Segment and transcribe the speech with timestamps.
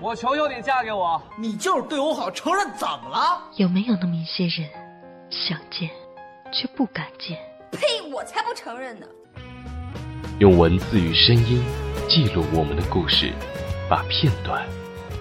[0.00, 1.22] 我求求你嫁给我！
[1.38, 3.42] 你就是对我好，承认怎么了？
[3.54, 4.68] 有没有那么一些人，
[5.30, 5.88] 想见
[6.52, 7.38] 却不敢见？
[7.70, 8.02] 呸！
[8.12, 9.06] 我才不承认呢！
[10.40, 11.64] 用文字与声音
[12.08, 13.32] 记录我们的故事，
[13.88, 14.66] 把片段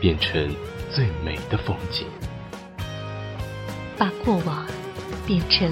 [0.01, 0.53] 变成
[0.91, 2.07] 最美的风景，
[3.97, 4.65] 把过往
[5.25, 5.71] 变成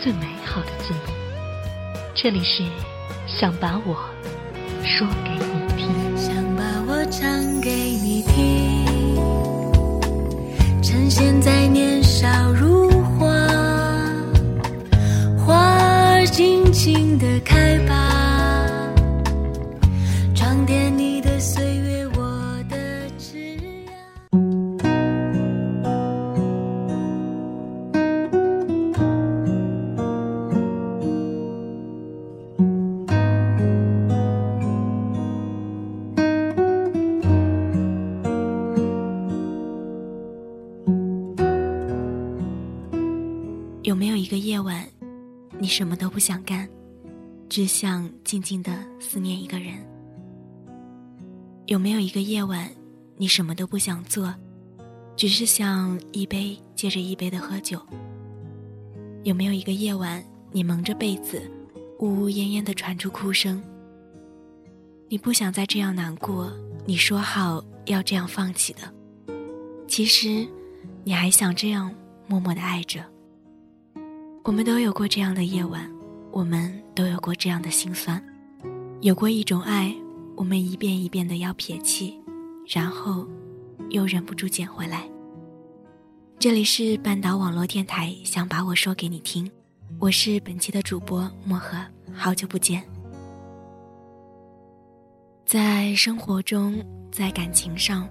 [0.00, 1.10] 最美好的记忆。
[2.14, 2.64] 这里是
[3.26, 4.08] 想把我
[4.84, 6.16] 说给你听。
[6.16, 7.47] 想把我唱
[8.28, 8.84] 听，
[10.82, 13.26] 趁现在年少如花，
[15.44, 15.54] 花
[16.14, 17.94] 儿尽情的开吧，
[44.38, 44.88] 夜晚，
[45.58, 46.68] 你什么都不想干，
[47.48, 49.74] 只想静静的思念一个人？
[51.66, 52.70] 有没有一个夜晚，
[53.16, 54.34] 你什么都不想做，
[55.16, 57.80] 只是想一杯接着一杯的喝酒？
[59.24, 61.42] 有没有一个夜晚，你蒙着被子，
[61.98, 63.62] 呜呜咽咽的传出哭声？
[65.08, 66.52] 你不想再这样难过，
[66.86, 68.80] 你说好要这样放弃的，
[69.86, 70.46] 其实
[71.02, 71.94] 你还想这样
[72.26, 73.04] 默默的爱着。
[74.48, 75.86] 我们都有过这样的夜晚，
[76.32, 78.18] 我们都有过这样的心酸，
[79.02, 79.94] 有过一种爱，
[80.36, 82.18] 我们一遍一遍的要撇弃，
[82.66, 83.28] 然后
[83.90, 85.06] 又忍不住捡回来。
[86.38, 89.46] 这里是半岛网络电台，想把我说给你听，
[89.98, 91.76] 我是本期的主播漠河，
[92.14, 92.82] 好久不见。
[95.44, 98.08] 在生活中，在感情上，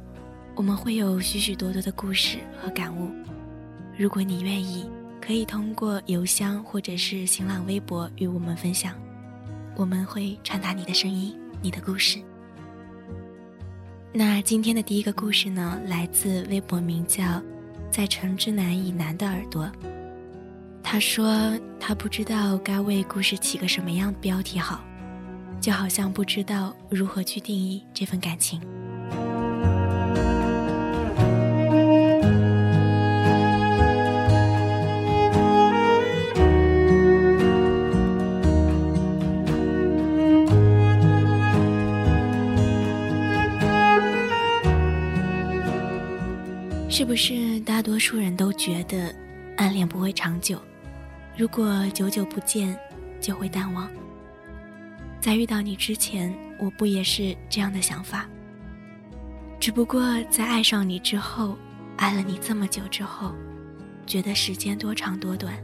[0.54, 3.10] 我们会有许许多多的故事和感悟。
[3.98, 4.88] 如果你愿意。
[5.28, 8.96] 可以通过邮箱或者是新浪微博与我们分享，
[9.76, 12.18] 我们会传达你的声音、你的故事。
[14.14, 17.44] 那今天的第一个故事呢，来自微博名叫
[17.92, 19.70] “在城之南以南的耳朵”。
[20.82, 24.82] 他说他不知道该为故事起个什么样的标题好，
[25.60, 28.62] 就好像不知道如何去定义这份感情。
[47.18, 49.14] 是大多数人都觉得
[49.58, 50.62] 暗恋不会长久？
[51.36, 52.80] 如果久久不见，
[53.20, 53.92] 就会淡忘。
[55.20, 58.30] 在遇到你之前，我不也是这样的想法？
[59.60, 61.58] 只不过在爱上你之后，
[61.98, 63.34] 爱了你这么久之后，
[64.06, 65.58] 觉得时间多长多短，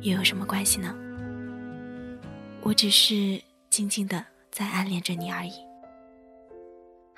[0.00, 0.94] 又有什么关系呢？
[2.62, 5.52] 我只是静静的在暗恋着你而已。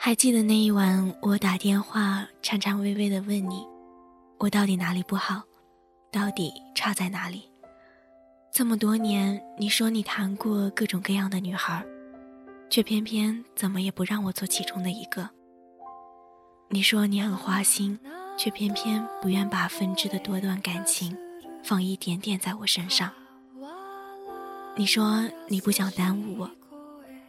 [0.01, 3.67] 还记得那一晚，我打电话颤颤巍巍的问你，
[4.39, 5.43] 我到底哪里不好，
[6.13, 7.51] 到底差在哪里？
[8.53, 11.85] 这么多年，你说你谈过各种各样的女孩，
[12.71, 15.29] 却偏偏怎么也不让我做其中的一个。
[16.69, 17.99] 你说你很花心，
[18.39, 21.15] 却偏偏不愿把分支的多段感情
[21.65, 23.13] 放一点点在我身上。
[24.77, 26.51] 你说你不想耽误我，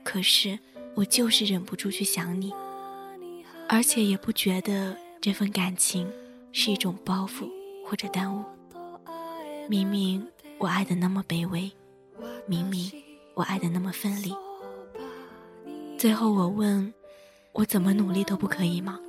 [0.03, 0.59] 可是。
[0.95, 2.53] 我就是忍不住去想你，
[3.67, 6.11] 而且也不觉得这份感情
[6.51, 7.49] 是一种包袱
[7.85, 8.43] 或者耽误。
[9.69, 10.27] 明明
[10.57, 11.71] 我爱的那么卑微，
[12.45, 12.91] 明明
[13.33, 14.33] 我爱的那么分离，
[15.97, 16.93] 最后我问，
[17.53, 18.99] 我怎么努力都不可以吗？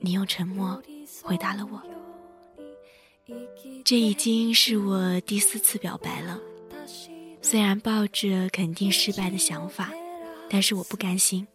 [0.00, 0.82] 你用沉默
[1.22, 1.82] 回答了我。
[3.84, 6.40] 这已经是我第四次表白了，
[7.42, 9.92] 虽然抱着肯定失败的想法。
[10.50, 11.46] 但是我不甘心，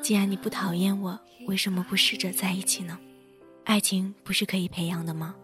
[0.00, 2.98] 既然你不讨厌我，为什么不试着在一起呢？
[3.64, 5.34] 爱情不是可以培养的吗？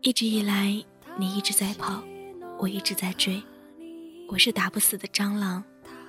[0.00, 0.82] 一直以来，
[1.18, 2.02] 你一直在跑，
[2.58, 3.42] 我一直在追。
[4.28, 5.62] 我是打不死的蟑螂，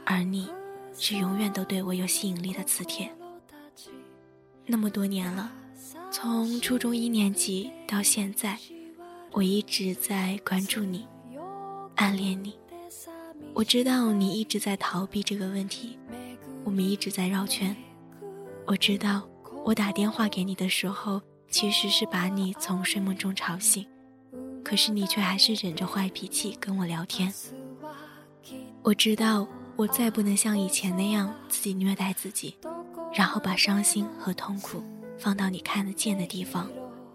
[0.05, 0.49] 而你
[0.97, 3.13] 是永远都对我有吸引力的磁铁。
[4.65, 5.51] 那么多年了，
[6.09, 8.57] 从初中一年级到现在，
[9.33, 11.05] 我一直在关注你，
[11.95, 12.55] 暗恋你。
[13.55, 15.97] 我知道你一直在逃避这个问题，
[16.63, 17.75] 我们一直在绕圈。
[18.65, 19.27] 我知道
[19.63, 23.85] 我打电话给你的时候，其实是把你从睡梦中吵醒，
[24.63, 27.31] 可是你却还是忍着坏脾气跟我聊天。
[28.81, 32.55] 我知道我再不能像以前那样自己虐待自己，
[33.13, 34.83] 然后把伤心和痛苦。
[35.19, 36.67] 放到你看得见的地方，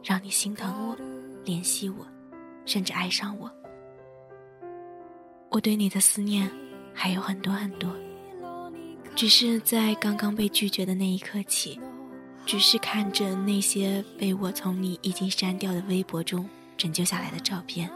[0.05, 0.97] 让你心疼我，
[1.45, 2.07] 怜惜我，
[2.65, 3.51] 甚至爱上我。
[5.51, 6.51] 我对你的思念
[6.93, 7.91] 还有很多很多，
[9.17, 11.81] 只是在刚刚被拒绝的那一刻起，
[12.45, 17.91] 只是看着那些被我从你已经删掉的微博中拯救下来的照片，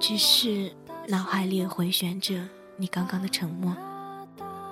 [0.00, 0.72] 只是
[1.08, 3.76] 脑海里回旋着你刚刚的沉默，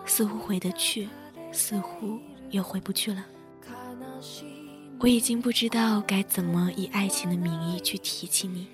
[0.06, 1.08] 似乎回得去，
[1.52, 2.18] 似乎
[2.50, 3.24] 又回不去了。
[4.98, 8.66] 我已经不知道该怎么以爱情的名义去提起你，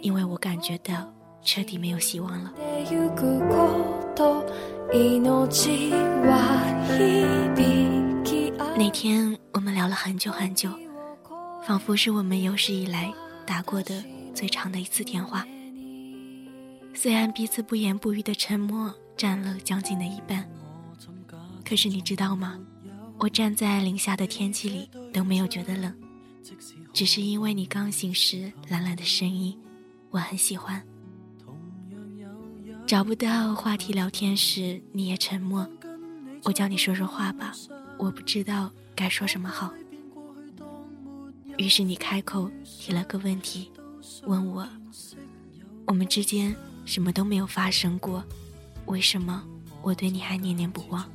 [0.00, 2.52] 因为我感觉到彻底没有希望了。
[8.76, 10.70] 那天我们聊了很久很久，
[11.66, 13.12] 仿佛是我们有史以来
[13.46, 14.02] 打过的
[14.34, 15.46] 最长的一次电话。
[16.94, 20.48] 虽然彼此不言不语的沉默占了将近的一半，
[21.64, 22.58] 可是你知道吗？
[23.18, 25.94] 我站在零下的天气里都没有觉得冷，
[26.92, 29.56] 只是因为你刚醒时懒懒的声音，
[30.10, 30.82] 我很喜欢。
[32.90, 35.64] 找不到话题聊天时你也沉默，
[36.42, 37.52] 我叫你说说话吧，
[37.96, 39.72] 我不知道该说什么好。
[41.56, 43.70] 于是你开口提了个问题，
[44.24, 44.68] 问我，
[45.86, 46.52] 我们之间
[46.84, 48.24] 什么都没有发生过，
[48.86, 49.40] 为什么
[49.82, 51.08] 我对你还念念不忘？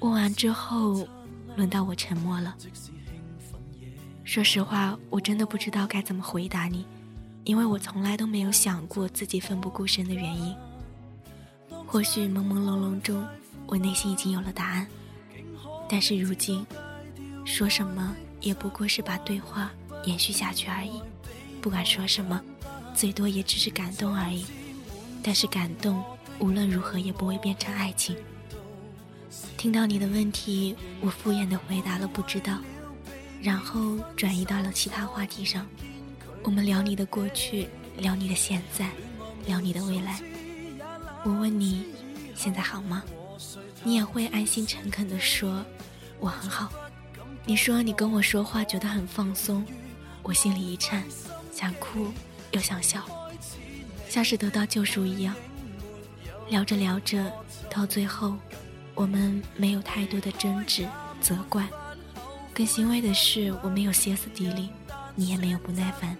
[0.00, 1.06] 问完之后，
[1.54, 2.56] 轮到我沉默了。
[4.24, 6.84] 说实话，我真的不知道该怎么回答你，
[7.44, 10.54] 因为我从来都没有想过自己奋不顾身的原因。
[11.86, 13.24] 或许朦朦胧胧中，
[13.66, 14.86] 我内心已经有了答案，
[15.88, 16.66] 但是如今，
[17.44, 19.70] 说什么也不过是把对话
[20.04, 21.00] 延续下去而已。
[21.60, 22.40] 不管说什么，
[22.94, 24.44] 最多也只是感动而已。
[25.22, 26.02] 但是感动，
[26.38, 28.16] 无论如何也不会变成爱情。
[29.56, 32.58] 听到你的问题，我敷衍的回答了不知道，
[33.40, 35.66] 然后转移到了其他话题上。
[36.44, 38.90] 我们聊你的过去，聊你的现在，
[39.46, 40.20] 聊你的未来。
[41.24, 41.86] 我问你，
[42.34, 43.02] 现在好吗？
[43.82, 45.64] 你也会安心诚恳的说，
[46.20, 46.70] 我很好。
[47.46, 49.64] 你说你跟我说话觉得很放松，
[50.22, 51.02] 我心里一颤，
[51.50, 52.12] 想哭
[52.52, 53.02] 又想笑，
[54.06, 55.34] 像是得到救赎一样。
[56.50, 57.32] 聊着聊着，
[57.70, 58.36] 到最后。
[58.94, 60.86] 我们没有太多的争执、
[61.20, 61.66] 责怪，
[62.52, 64.70] 更欣慰的是，我没有歇斯底里，
[65.16, 66.16] 你也没有不耐烦。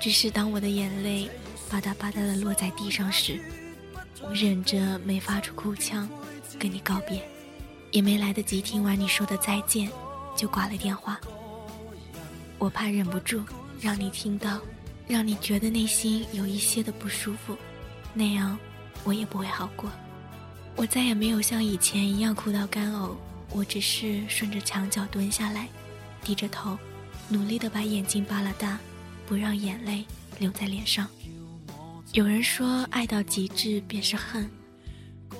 [0.00, 1.28] 只是当我的眼泪
[1.68, 3.38] 吧嗒吧嗒的落在地上时，
[4.22, 6.08] 我忍着没发出哭腔，
[6.58, 7.22] 跟你告别，
[7.90, 9.90] 也没来得及听完你说的再见，
[10.34, 11.20] 就挂了电话。
[12.58, 13.42] 我怕忍不住
[13.78, 14.58] 让你听到，
[15.06, 17.54] 让你觉得内心有一些的不舒服，
[18.14, 18.58] 那样
[19.04, 19.90] 我也不会好过。
[20.76, 23.10] 我再也没有像以前一样哭到干呕，
[23.52, 25.68] 我只是顺着墙角蹲下来，
[26.24, 26.78] 低着头，
[27.28, 28.78] 努力的把眼睛扒拉大，
[29.30, 30.04] 不让眼泪
[30.40, 31.06] 流在脸上。
[32.14, 34.50] 有人说爱到极致便是恨，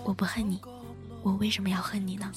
[0.04, 0.60] 我不恨你，
[1.24, 2.30] 我为什么要恨你呢？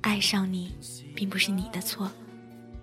[0.00, 0.74] 爱上你
[1.14, 2.10] 并不是你的错，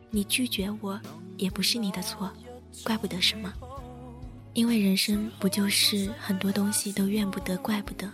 [0.09, 0.97] 你拒绝我
[1.35, 2.31] 也不是你的错，
[2.85, 3.51] 怪不得什么，
[4.53, 8.09] 因为人生不就是很多东西都怨不得怪不得。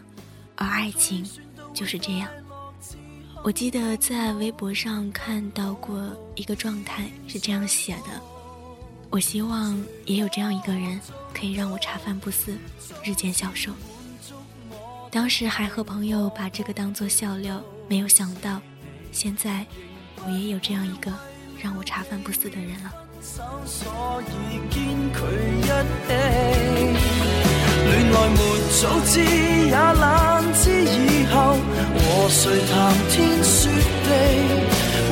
[0.56, 1.24] 而爱情
[1.72, 2.27] 就是这样。
[3.44, 8.20] 我记得在微博上看到过一个状态是这样写的：
[9.12, 10.98] 我希望也有这样一个人，
[11.34, 12.58] 可以让我茶饭不思，
[13.03, 13.74] 日渐消瘦。
[15.12, 18.62] 当时还和朋友把这个当做笑料，没有想到，
[19.12, 19.65] 现在
[20.25, 21.12] 我也有这样一个
[21.62, 22.94] 让我茶饭不思的人了。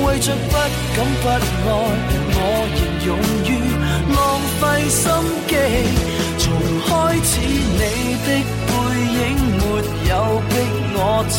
[0.01, 0.53] 为着不
[0.96, 1.68] 敢不，
[4.60, 5.04] 费心
[5.48, 5.51] 机。
[6.38, 6.44] 从
[6.86, 6.88] 开
[7.24, 7.84] 始你
[8.25, 8.28] 的
[8.68, 8.70] 背
[9.18, 9.20] 影
[9.58, 9.62] 没
[10.10, 10.12] 有
[10.50, 10.51] 逼
[10.96, 10.98] 我
[11.30, 11.38] 亲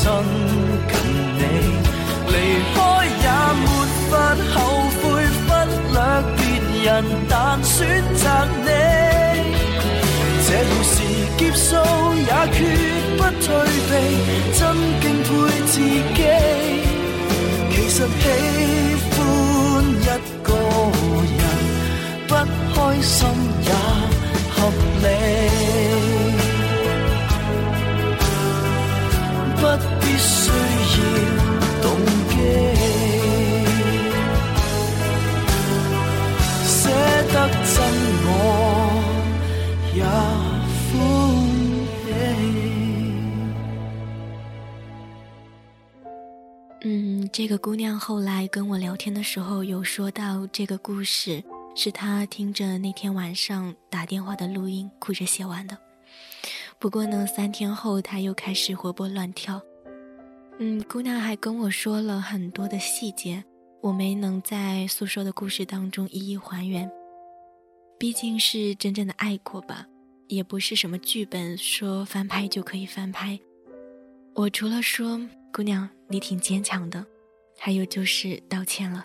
[0.90, 0.92] 近
[1.38, 1.40] 你，
[2.32, 2.34] 离
[2.74, 2.76] 开
[3.24, 3.26] 也
[3.60, 3.66] 没
[4.10, 4.12] 法
[4.52, 4.54] 后
[5.00, 5.00] 悔，
[5.46, 5.48] 忽
[5.92, 5.96] 略
[6.36, 6.38] 别
[6.84, 6.88] 人，
[7.28, 7.78] 但选
[8.16, 8.22] 择
[8.64, 8.68] 你。
[10.46, 10.92] 这路是
[11.38, 11.68] 劫数，
[12.16, 12.58] 也决
[13.16, 13.46] 不退
[13.88, 13.90] 避，
[14.58, 14.60] 真
[15.00, 15.28] 敬佩
[15.66, 16.20] 自己。
[17.70, 17.96] 其实
[23.02, 23.28] 心
[23.62, 23.70] 也
[24.50, 24.56] 合
[25.02, 25.06] 理。
[29.56, 29.62] 不
[30.00, 30.50] 必需
[30.96, 30.98] 要
[31.82, 31.84] 动
[32.28, 32.32] 机，
[36.64, 36.78] 舍
[37.32, 37.74] 得真
[38.24, 38.28] 我
[39.94, 39.98] 也。
[46.82, 51.44] 嗯，这个姑娘后来跟我聊天的时候，有说到这个故事。
[51.82, 55.78] 是他听着那天晚上打电话的录音，哭着写完的。
[56.78, 59.58] 不过呢，三天后他又开始活蹦乱跳。
[60.58, 63.42] 嗯，姑娘还跟我说了很多的细节，
[63.80, 66.86] 我没能在诉说的故事当中一一还原。
[67.98, 69.86] 毕竟是真正的爱过吧，
[70.28, 73.40] 也不是什么剧本说翻拍就可以翻拍。
[74.34, 75.18] 我除了说。
[75.50, 77.04] 姑娘，你挺坚强的，
[77.58, 79.04] 还有就是道歉了。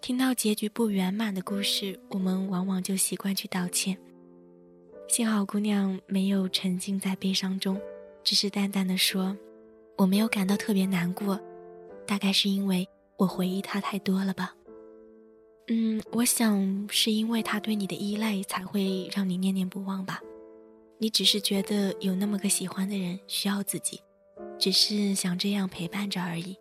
[0.00, 3.96] 听到结局不圆满的故事，我们往往就习惯去道歉。
[5.08, 7.78] 幸好姑娘没有沉浸在悲伤中，
[8.24, 9.36] 只是淡淡的说
[9.98, 11.38] ：“我没有感到特别难过，
[12.06, 12.88] 大概是因为
[13.18, 14.54] 我回忆他太多了吧。”
[15.68, 20.18] 嗯，我想是因为他对你的依赖才会让你念念不忘吧。
[20.96, 24.00] 你只是觉得有那么个喜欢的人需要自己。
[24.58, 26.56] 只是想这样陪伴着而已。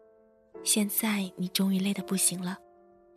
[0.64, 2.58] 现在你终于累得不行了，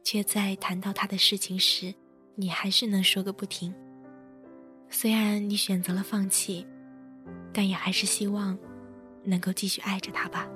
[0.03, 1.95] 却在谈到他的事情时，
[2.35, 3.75] 你还是能说个不停。
[4.89, 6.67] 虽然你选择了放弃，
[7.53, 8.59] 但也还是希望
[9.25, 10.49] 能够继续爱着他吧。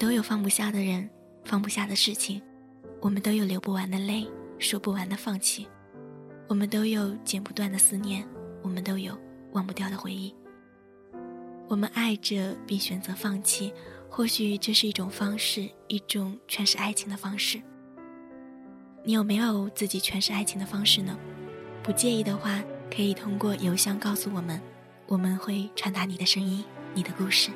[0.00, 1.10] 都有放不下的人，
[1.44, 2.40] 放不下的事情；
[3.02, 4.26] 我们都有流不完的泪，
[4.58, 5.66] 说不完的放弃；
[6.48, 8.26] 我们都有剪不断的思念，
[8.62, 9.14] 我们都有
[9.52, 10.34] 忘不掉的回忆。
[11.68, 13.74] 我们爱着并选择放弃，
[14.08, 17.60] 或许这是一种方式，一种诠释爱情的方式。
[19.04, 21.14] 你有没有自己诠释爱情的方式呢？
[21.82, 24.58] 不介意的话，可以通过邮箱告诉我们，
[25.06, 26.64] 我们会传达你的声音，
[26.94, 27.50] 你的故事。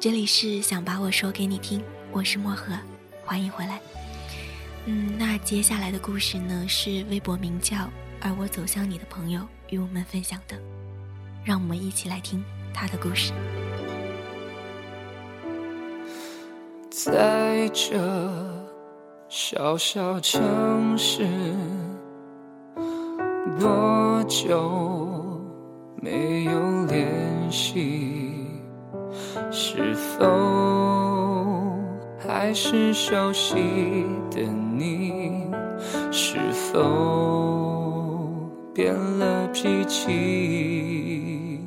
[0.00, 1.82] 这里是想把我说给你听，
[2.12, 2.76] 我是漠河，
[3.24, 3.80] 欢迎回来。
[4.84, 7.88] 嗯，那接下来的故事呢，是微博名叫
[8.20, 10.56] “而我走向你”的朋友与我们分享的，
[11.42, 13.32] 让我们一起来听他的故事。
[16.90, 17.98] 在这
[19.28, 21.26] 小小城市，
[23.58, 25.40] 多久
[26.02, 28.23] 没有联系？
[29.50, 31.78] 是否
[32.18, 33.54] 还是熟悉
[34.30, 35.50] 的你？
[36.12, 41.60] 是否变了脾气？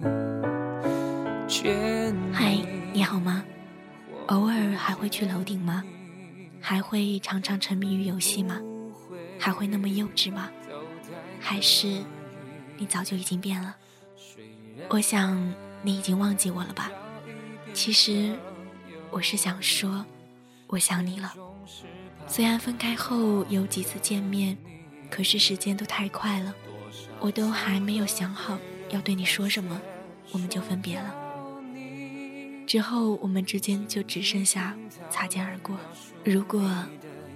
[2.32, 2.58] 嗨，
[2.94, 3.44] 你好吗？
[4.28, 5.84] 偶尔还会去楼顶吗？
[6.62, 8.62] 还会常常沉迷于游戏吗？
[9.38, 10.50] 还会那么幼稚吗？
[11.40, 12.02] 还是
[12.78, 13.76] 你早就已经变了？
[14.90, 16.90] 我想你已经忘记我了吧。
[17.78, 18.36] 其实，
[19.12, 20.04] 我是想说，
[20.66, 21.32] 我想你了。
[22.28, 24.58] 虽然分开后有几次见面，
[25.12, 26.56] 可是时间都太快了，
[27.20, 28.58] 我都还没有想好
[28.90, 29.80] 要对你说什么，
[30.32, 31.16] 我们就分别了。
[32.66, 34.76] 之后我们之间就只剩下
[35.12, 35.78] 擦肩而过。
[36.26, 36.68] 如果，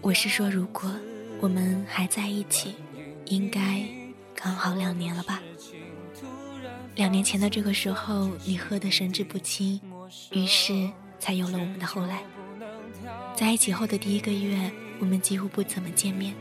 [0.01, 0.91] 我是说如果
[1.39, 2.73] 我们还在一起，
[3.25, 3.85] 应该
[4.33, 5.39] 刚好两年了吧？
[6.95, 9.79] 两年前的这个时候，你喝得神志不清。
[10.31, 10.89] 于是
[11.19, 12.23] 才有了我们的后来。
[13.35, 16.33] 在一起后的第一个月，我们几乎不怎么见面，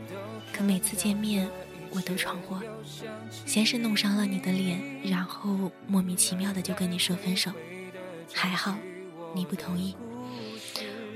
[0.53, 1.49] 可每次见面，
[1.89, 2.61] 我都闯祸。
[3.45, 7.51] 先是弄伤了你的脸，然后莫名其妙的就跟你说分手。
[8.33, 8.77] 还好，
[9.33, 9.95] 你不同意。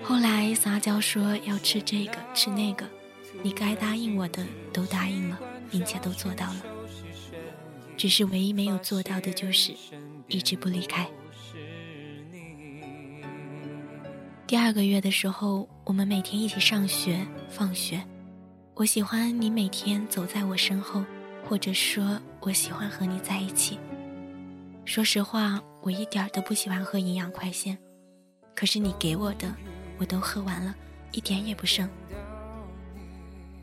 [0.03, 2.87] 后来撒娇说要吃这个吃那个，
[3.41, 6.65] 你该答应我的都答应了，并且都做到了。
[7.97, 9.73] 只是唯一没有做到的就是
[10.27, 11.07] 一直不离开。
[14.47, 17.99] 第二个月的时候，我们每天一起上学、放学。
[18.75, 21.03] 我喜欢你每天走在我身后，
[21.43, 23.79] 或者说，我喜欢和你在一起。
[24.85, 27.75] 说实话，我一点都不喜欢喝营养快线，
[28.53, 29.51] 可是你给我的，
[29.97, 30.75] 我都喝完了，
[31.11, 31.89] 一点也不剩。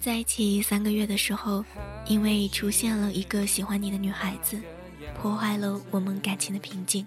[0.01, 1.65] 在一起三个月的时候，
[2.07, 4.61] 因为出现了一个喜欢你的女孩子，
[5.15, 7.07] 破坏了我们感情的平静，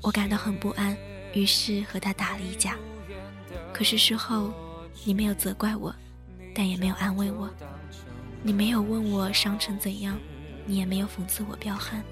[0.00, 0.96] 我感到很不安。
[1.34, 2.76] 于是和他打了一架，
[3.72, 4.52] 可是事后，
[5.04, 5.94] 你没有责怪我，
[6.54, 7.48] 但也没有安慰我，
[8.42, 10.18] 你没有问我伤成怎样，
[10.66, 12.02] 你也没有讽刺我彪悍，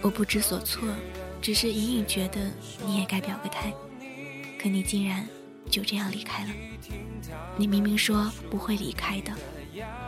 [0.00, 0.88] 我不知所措，
[1.42, 2.50] 只是隐隐觉得
[2.86, 3.72] 你也该表个态，
[4.58, 5.26] 可你竟然
[5.70, 6.50] 就这样离开了。
[7.56, 9.32] 你明明说不会离开的，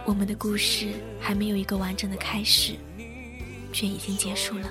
[0.04, 2.74] 我们的故事还没有一个完整的开始，
[3.72, 4.70] 却已经结束了。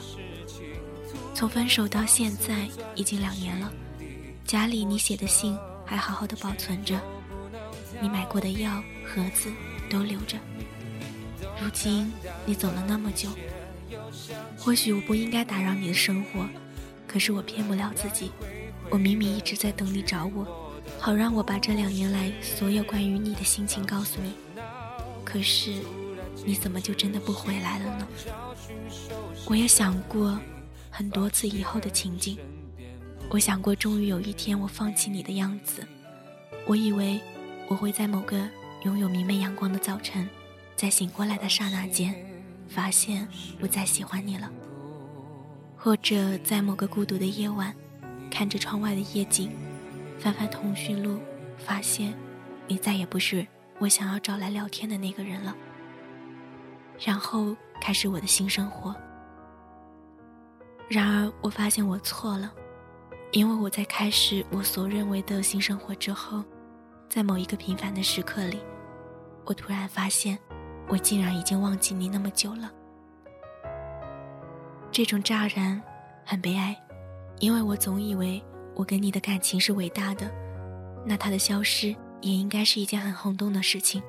[1.36, 2.65] 从分手到现在
[2.96, 3.70] 已经两年了，
[4.46, 6.98] 家里你写的信还好好的保存着，
[8.01, 9.51] 你买过的药盒子
[9.89, 10.38] 都留着。
[11.62, 12.10] 如今
[12.46, 13.27] 你走了那么久，
[14.58, 16.48] 或许我不应该打扰你的生活，
[17.06, 18.32] 可是我骗不了自己。
[18.89, 24.32] 我明明一直在等你找我，好让我把这两年来所有关于你的心情告诉你。
[25.25, 25.74] 可是，
[26.46, 28.08] 你怎么就真的不回来了呢？
[29.48, 30.39] 我也想过
[30.98, 32.38] 很多次以后的情景，
[33.30, 35.86] 我想过终于有一天我放弃你的样子。
[36.66, 37.20] 我以为
[37.68, 38.50] 我会在某个
[38.84, 40.25] 拥有明媚阳光的早晨，
[40.74, 42.16] 在醒过来的刹那间，
[42.70, 43.28] 发现
[43.60, 44.50] 不再喜欢你了，
[45.75, 47.75] 或者在某个孤独的夜晚。
[48.32, 49.52] 看着窗外的夜景，
[50.18, 51.20] 翻翻通讯录，
[51.58, 52.14] 发现
[52.70, 53.46] 你再也不是
[53.80, 55.54] 我想要找来聊天的那个人了。
[57.06, 58.96] 然后开始我的新生活。
[60.88, 62.54] 然而我发现我错了，
[63.32, 66.44] 因为我在开始我所认为的新生活之后，
[67.10, 68.60] 在某一个平凡的时刻里，
[69.46, 70.38] 我突然发现，
[70.88, 72.72] 我竟然已经忘记你那么久了。
[74.92, 75.82] 这种乍然，
[76.24, 76.75] 很悲哀。
[77.39, 78.42] 因为我总以为
[78.75, 80.32] 我跟你的感情是伟大的，
[81.06, 84.01] 那他的消失也应该是一件很轰动的事情。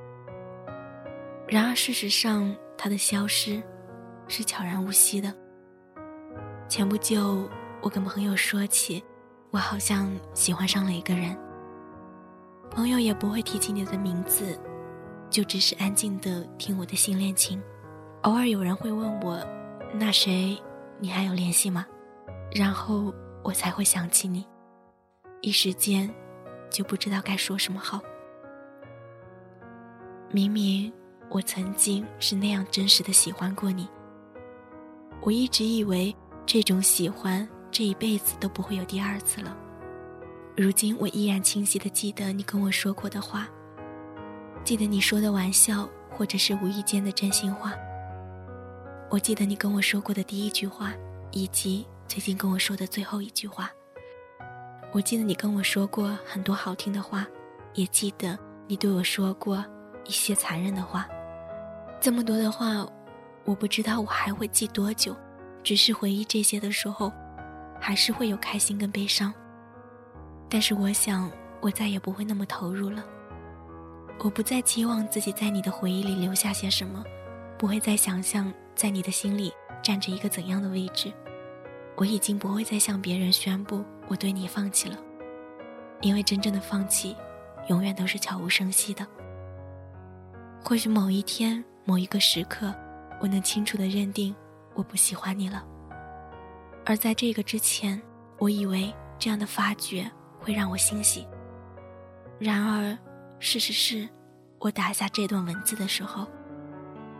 [1.49, 3.61] 然而事实上，他的消失
[4.29, 5.35] 是悄然无息的。
[6.69, 7.49] 前不久，
[7.81, 9.03] 我跟朋友说起，
[9.53, 11.37] 我好像喜欢上了一个人。
[12.71, 14.59] 朋友也不会提起你的名字，
[15.31, 17.63] 就只是安静的听我的新恋情。
[18.23, 19.39] 偶尔有人会问我，
[19.95, 20.61] 那谁，
[20.99, 21.87] 你还有联系吗？
[22.53, 24.45] 然后我才会想起你，
[25.43, 26.13] 一时间
[26.69, 28.01] 就不知道该说什么好。
[30.33, 30.93] 明明
[31.31, 33.89] 我曾经是那样真实的喜欢过你，
[35.23, 36.15] 我一直以为
[36.47, 39.55] 这种喜欢这一辈子都不会有第二次了。
[40.57, 43.49] 如今我依然清晰的记得你跟我说过的话，
[44.65, 47.75] 记得你说的玩笑或者是无意间的真心话。
[49.11, 50.93] 我记得你跟我说过的第一句话，
[51.33, 51.87] 以及。
[52.09, 53.69] 最近跟我说的最后一句话，
[54.93, 57.27] 我记得你跟我说过很多好听的话，
[57.75, 59.63] 也记得你对我说过
[60.05, 61.09] 一些残忍的话。
[62.01, 62.87] 这么多的话，
[63.45, 65.17] 我不知道我还会记多久。
[65.67, 67.13] 只是回忆这些的时候，
[67.81, 69.35] 还是会有开心跟悲伤。
[70.49, 71.29] 但是我想，
[71.61, 73.05] 我再也不会那么投入了。
[74.21, 77.03] 我不再期望自己在你的回忆里留下些什么，
[77.59, 79.53] 不会再想象在你的心里
[79.83, 81.13] 占着一个怎样的位置。
[81.97, 84.97] 我已经不会再向别人宣布我对你放弃了，
[86.01, 87.17] 因为真正的放弃，
[87.67, 89.05] 永远都是悄无声息的。
[90.63, 92.73] 或许某一天、某一个时刻，
[93.21, 94.33] 我能清楚的认定
[94.77, 95.65] 我不喜欢你了。
[96.85, 98.01] 而在这个之前，
[98.39, 100.09] 我以为这样的发觉
[100.39, 101.27] 会让我欣喜。
[102.39, 102.97] 然而，
[103.41, 104.09] 事实是，
[104.61, 106.27] 我打下这段文字的时候，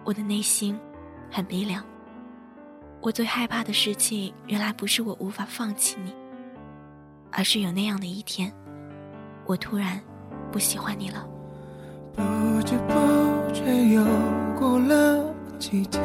[0.05, 0.79] 我的内心
[1.31, 1.85] 很悲凉。
[3.01, 6.15] 我最害怕的事情，原来不是我无法放弃你，
[7.33, 8.53] 而是有那样的一天，
[9.47, 10.01] 我突然
[10.53, 11.27] 不喜欢你了。
[12.15, 12.23] 不
[12.63, 13.65] 知不觉
[13.95, 14.05] 又
[14.59, 16.03] 过了几天，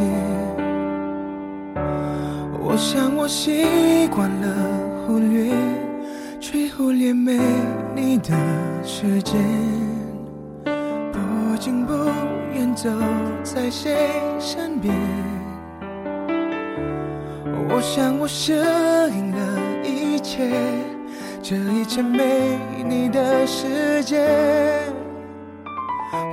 [2.64, 4.48] 我想我习惯了
[5.06, 5.52] 忽略，
[6.40, 7.38] 却忽略没
[7.96, 8.30] 你的
[8.84, 9.42] 时间，
[10.64, 11.94] 不近不
[12.54, 12.90] 远走
[13.44, 14.94] 在谁身边。
[17.68, 20.48] 我想我适应了一切，
[21.42, 24.30] 这一切没你的世界。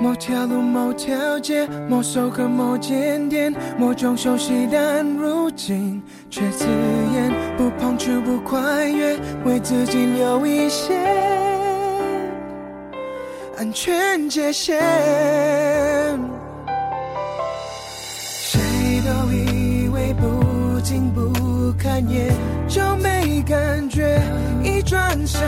[0.01, 6.67] 某条路，某条街，某首歌，某间店，某种熟悉，但如今却刺
[7.15, 7.33] 眼。
[7.57, 10.95] 不碰触，不跨越，为自己留一些
[13.57, 14.81] 安全界限。
[18.51, 18.61] 谁
[19.05, 21.29] 都以为不近不。
[21.79, 22.35] 看眼
[22.67, 24.21] 就没感觉，
[24.65, 25.41] 一转身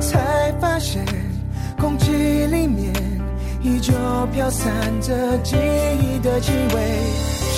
[0.00, 1.02] 才发现，
[1.78, 2.92] 空气里面
[3.68, 3.92] 依旧
[4.32, 7.00] 飘散着记忆的气味。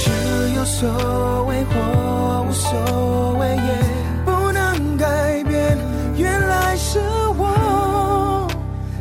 [0.02, 0.10] 是
[0.56, 3.84] 有所谓或无所谓，也
[4.24, 5.78] 不能改变。
[6.16, 6.98] 原来是
[7.38, 8.48] 我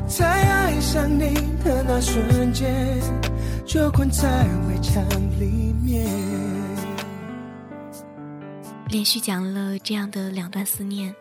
[0.07, 3.01] 在爱上你的那瞬间，
[3.65, 5.03] 就困在围墙
[5.39, 6.05] 里面。
[8.89, 11.13] 连续讲了这样的两段思念，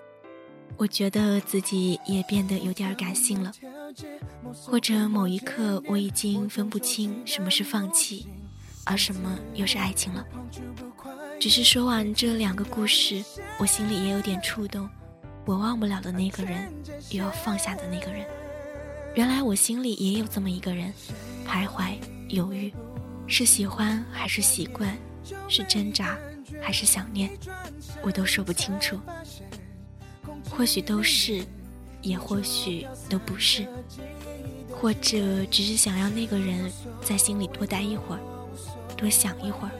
[0.78, 3.52] 我觉得自己也变得有点感性了，
[4.54, 8.26] 或者某一刻我已经分不清什么是放弃，
[8.84, 10.24] 而什么又是爱情了。
[11.40, 13.22] 只是说完这两个故事，
[13.58, 14.88] 我心里也有点触动。
[15.44, 16.72] 我忘不了的那个人，
[17.10, 18.24] 又要放下的那个人，
[19.14, 20.92] 原来我心里也有这么一个人，
[21.46, 21.96] 徘徊
[22.28, 22.72] 犹豫，
[23.26, 24.96] 是喜欢还是习惯，
[25.48, 26.18] 是挣扎
[26.60, 27.30] 还是想念，
[28.02, 29.00] 我都说不清楚。
[30.50, 31.44] 或许都是，
[32.02, 33.66] 也或许都不是，
[34.70, 36.70] 或者只是想要那个人
[37.02, 38.20] 在心里多待一会儿，
[38.96, 39.72] 多想一会儿，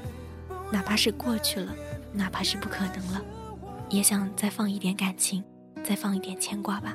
[0.72, 1.74] 哪怕是过去了，
[2.12, 3.22] 哪怕是不可能了，
[3.90, 5.44] 也想再放一点感情。
[5.84, 6.94] 再放一点牵挂吧，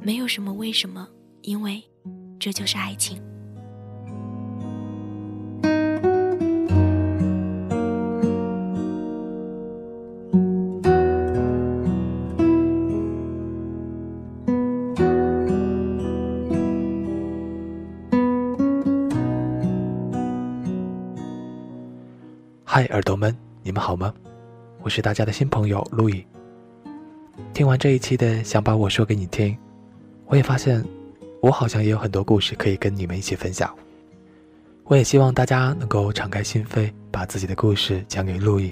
[0.00, 1.06] 没有什么为什么，
[1.42, 1.82] 因为
[2.38, 3.20] 这就是爱情。
[22.92, 24.12] 耳朵们，你们好吗？
[24.82, 26.22] 我是大家的新朋友路易。
[27.54, 29.56] 听完这一期的，想把我说给你听，
[30.26, 30.84] 我也发现，
[31.40, 33.74] 我好像也有很多故事可以跟你们一起分享。
[34.84, 38.70] 我也希望大家能够敞开心扉，把自己的故事讲给路易。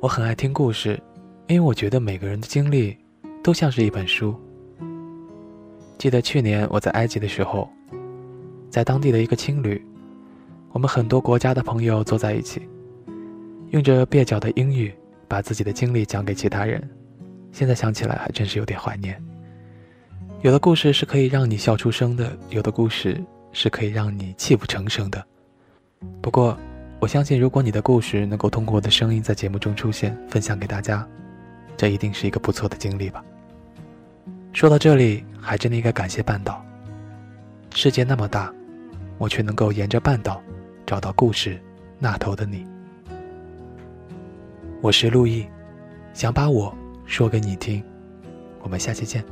[0.00, 1.00] 我很爱听故事，
[1.46, 2.96] 因为我觉得每个人的经历
[3.40, 4.34] 都像是一本书。
[5.96, 7.70] 记得去年我在埃及的时候，
[8.68, 9.80] 在当地的一个青旅，
[10.74, 12.68] 我们很多国家的朋友坐在一起，
[13.70, 14.92] 用着蹩脚的英语，
[15.28, 16.82] 把自己的经历讲给其他人。
[17.52, 19.22] 现在想起来还真是有点怀念。
[20.42, 25.24] 有的故事是可以让你笑出声的，有的故事是可以让你泣不成声的。
[26.20, 26.58] 不过，
[26.98, 31.08] 我相信如果你的故事能够通过我的声音在节目中出现，分享给大家，
[31.76, 33.24] 这一定是一个不错的经历吧。
[34.52, 36.60] 说到这里，还真的应该感谢半岛。
[37.76, 38.52] 世界那么大，
[39.18, 40.42] 我却能够沿着半岛
[40.86, 41.60] 找到故事
[41.98, 42.66] 那头的你。
[44.82, 45.46] 我是陆毅，
[46.12, 46.74] 想把我。
[47.06, 47.84] 说给你听，
[48.62, 49.22] 我们下期见。